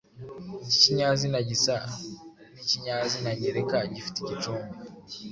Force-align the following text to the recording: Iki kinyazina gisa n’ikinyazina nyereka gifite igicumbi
Iki 0.65 0.77
kinyazina 0.83 1.39
gisa 1.49 1.75
n’ikinyazina 2.53 3.29
nyereka 3.39 3.77
gifite 3.93 4.17
igicumbi 4.21 4.73